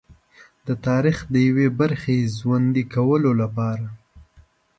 [0.67, 3.85] د تاریخ د یوې برخې ژوندي کولو لپاره.